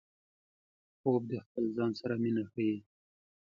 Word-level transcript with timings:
خوب 0.99 1.21
د 1.31 1.33
خپل 1.45 1.63
ځان 1.77 1.91
سره 1.99 2.13
مینه 2.21 2.43
ښيي 2.51 2.77